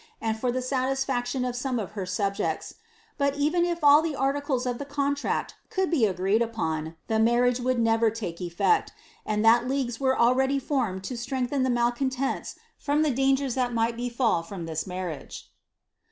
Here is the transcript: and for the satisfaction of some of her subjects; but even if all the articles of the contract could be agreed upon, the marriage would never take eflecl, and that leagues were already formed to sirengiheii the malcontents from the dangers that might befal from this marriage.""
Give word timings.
and 0.19 0.39
for 0.39 0.51
the 0.51 0.63
satisfaction 0.63 1.45
of 1.45 1.55
some 1.55 1.77
of 1.77 1.91
her 1.91 2.07
subjects; 2.07 2.73
but 3.19 3.35
even 3.35 3.63
if 3.63 3.83
all 3.83 4.01
the 4.01 4.15
articles 4.15 4.65
of 4.65 4.79
the 4.79 4.83
contract 4.83 5.53
could 5.69 5.91
be 5.91 6.07
agreed 6.07 6.41
upon, 6.41 6.95
the 7.05 7.19
marriage 7.19 7.59
would 7.59 7.77
never 7.79 8.09
take 8.09 8.39
eflecl, 8.39 8.87
and 9.27 9.45
that 9.45 9.67
leagues 9.67 9.99
were 9.99 10.17
already 10.17 10.57
formed 10.57 11.03
to 11.03 11.13
sirengiheii 11.13 11.61
the 11.61 11.69
malcontents 11.69 12.55
from 12.79 13.03
the 13.03 13.11
dangers 13.11 13.53
that 13.53 13.75
might 13.75 13.95
befal 13.95 14.41
from 14.41 14.65
this 14.65 14.87
marriage."" 14.87 15.51